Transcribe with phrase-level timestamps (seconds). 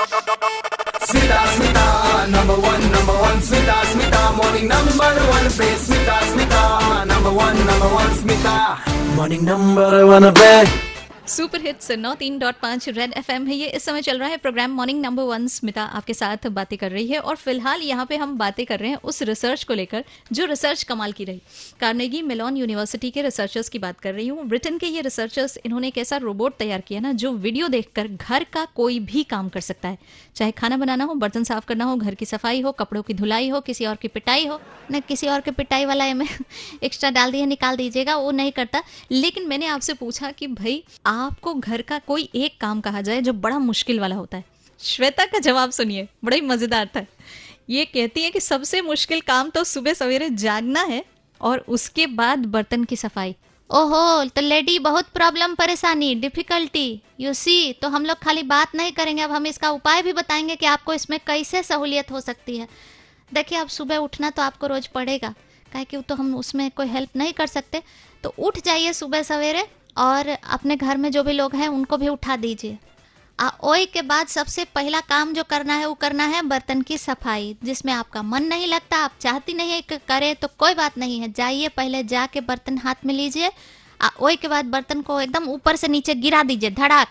[0.00, 7.32] Smita, Smita, number one, number one, Smita, Smita, morning number one, play Smita, Smita, number
[7.32, 10.89] one, number one, Smita, morning number one, play.
[11.30, 14.36] Super hits नौ तीन dot पाँच red FM है। ये इस समय चल रहा है
[14.36, 18.16] program morning number one, Smita आपके साथ बातें कर रही है। और फ़िलहाल यहाँ पे
[18.16, 21.42] हम बातें कर रहे हैं उस रिसर्च को लेकर, जो रिसर्च कमाल की रही।
[21.80, 25.88] कार्नेगी मेलॉन यूनिवर्सिटी के रिसर्चर्स की बात कर रही हूँ। ब्रिटेन के ये रिसर्चर्स, इन्होंने
[25.88, 29.60] एक ऐसा रोबोट तैयार किया ना, जो वीडियो देखकर घर का कोई भी काम कर
[29.60, 29.98] सकता है।
[30.36, 33.48] चाहे खाना बनाना हो, बर्तन साफ़ करना हो, घर की सफ़ाई हो, कपड़ों की धुलाई
[33.48, 34.60] हो, किसी और की पिटाई हो,
[34.92, 36.26] न किसी और की पिटाई वाला में
[36.82, 40.84] एक्स्ट्रा डाल दिया, निकाल दीजिएगा, वो नहीं करता। लेकिन मैंने आपसे पूछा कि भाई
[41.20, 44.44] आपको घर का कोई एक काम कहा जाए जो बड़ा मुश्किल वाला होता है?
[44.80, 47.04] श्वेता का जवाब सुनिए, बड़ा ही मज़ेदार था।
[47.70, 51.04] ये कहती है कि सबसे मुश्किल काम तो सुबह सवेरे जागना है
[51.40, 53.34] और उसके बाद बर्तन की सफ़ाई।
[53.70, 58.92] ओहो तो लेडी बहुत प्रॉब्लम परेशानी डिफिकल्टी यू सी तो हम लोग खाली बात नहीं
[58.92, 62.68] करेंगे। अब हम इसका उपाय भी बताएँगे कि आपको इसमें कैसे सहूलियत हो सकती है।
[63.32, 65.34] देखिए अब सुबह उठना तो आपको रोज पड़ेगा।
[65.72, 67.82] काहे कि तो हम उसमें कोई हेल्प नहीं कर सकते।
[68.24, 69.62] तो उठ जाइए सुबह सवेरे।
[69.96, 72.78] और अपने घर में जो भी लोग हैं, उनको भी उठा दीजिए।
[73.64, 77.56] ओई के बाद सबसे पहला काम जो करना है, वो करना है बर्तन की सफ़ाई,
[77.64, 81.20] जिसमें आपका मन नहीं लगता, आप चाहती नहीं है कि करे तो कोई बात नहीं
[81.20, 83.50] है। जाइए पहले जाके बर्तन हाथ में लीजिए।
[84.20, 87.08] ओई के बाद बर्तन को एकदम ऊपर से नीचे गिरा दीजिए, धड़ाक।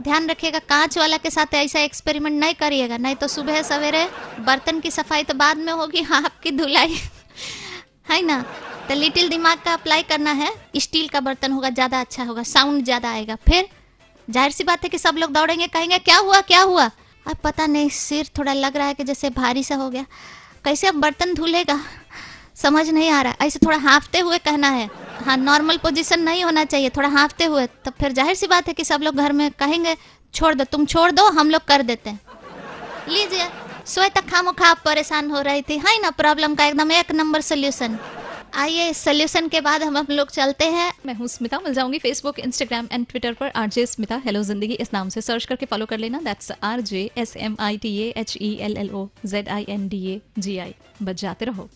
[0.00, 4.08] ध्यान रखिएगा, कांच वाला के साथ ऐसा एक्सपेरिमेंट नहीं करिएगा, नहीं तो सुबह सवेरे
[4.40, 6.94] बर्तन की सफ़ाई तो बाद में होगी आपकी धुलाई।
[8.10, 8.44] है ना?
[8.88, 12.84] तो लिटिल दिमाग का अप्लाई करना है स्टील का बर्तन होगा, ज़्यादा अच्छा होगा साउंड
[12.84, 13.68] ज़्यादा आएगा। फिर,
[14.28, 16.90] ज़ाहिर सी बात है कि सब लोग दौड़ेंगे, कहेंगे, क्या हुआ क्या हुआ?
[17.26, 20.04] अब पता नहीं, सिर थोड़ा लग रहा है कि जैसे भारी सा हो गया।
[20.64, 21.80] कैसे अब बर्तन धुलेगा?
[22.56, 24.88] समझ नहीं आ रहा। ऐसे थोड़ा हाँफते हुए कहना है।
[25.24, 28.74] हाँ नॉर्मल पोजीशन नहीं होना चाहिए, थोड़ा हाँफते हुए। तब फिर ज़ाहिर सी बात है
[28.74, 29.96] कि सब लोग घर में कहेंगे,
[30.34, 32.20] छोड़ दो, तुम छोड़ दो, हम लोग कर देते हैं।
[33.08, 33.48] लीजिए
[34.08, 37.98] तक खामो खा परेशान हो रही थी। है ना प्रॉब्लम का एकदम एक नंबर सोल्यूशन
[38.54, 41.98] आइए इस सोल्यूशन के बाद हम हम लोग चलते हैं। मैं हूँ स्मिता, मिल जाऊँगी
[41.98, 45.66] फेसबुक इंस्टाग्राम एंड ट्विटर पर। R J Smita hello Zindagi इस नाम से सर्च करके
[45.66, 49.06] फॉलो कर लेना। That's R J S M I T H E L L O
[49.26, 51.68] Z I N D A G I बच जाते रहो।